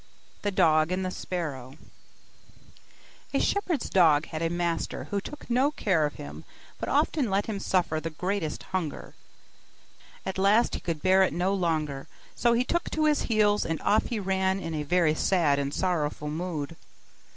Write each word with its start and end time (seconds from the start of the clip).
THE 0.41 0.49
DOG 0.49 0.91
AND 0.91 1.05
THE 1.05 1.11
SPARROW 1.11 1.75
A 3.35 3.39
shepherd's 3.39 3.87
dog 3.87 4.25
had 4.29 4.41
a 4.41 4.49
master 4.49 5.03
who 5.11 5.21
took 5.21 5.47
no 5.47 5.69
care 5.69 6.07
of 6.07 6.15
him, 6.15 6.43
but 6.79 6.89
often 6.89 7.29
let 7.29 7.45
him 7.45 7.59
suffer 7.59 7.99
the 7.99 8.09
greatest 8.09 8.63
hunger. 8.63 9.13
At 10.25 10.39
last 10.39 10.73
he 10.73 10.79
could 10.81 11.03
bear 11.03 11.21
it 11.21 11.33
no 11.33 11.53
longer; 11.53 12.07
so 12.33 12.53
he 12.53 12.63
took 12.63 12.89
to 12.89 13.05
his 13.05 13.21
heels, 13.29 13.63
and 13.63 13.79
off 13.83 14.07
he 14.07 14.19
ran 14.19 14.59
in 14.59 14.73
a 14.73 14.81
very 14.81 15.13
sad 15.13 15.59
and 15.59 15.71
sorrowful 15.71 16.29
mood. 16.31 16.75